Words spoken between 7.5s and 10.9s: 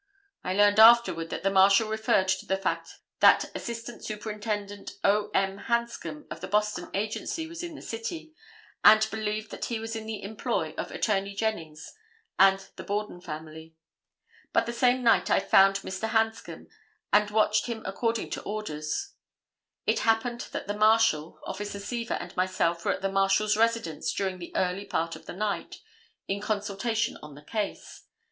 in the city, and believed that he was in the employ of